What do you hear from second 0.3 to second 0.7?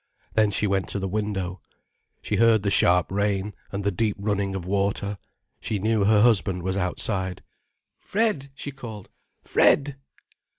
Then she